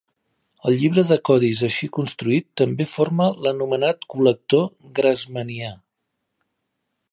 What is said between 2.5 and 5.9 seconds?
també forma l'anomenat col·lector grassmannià.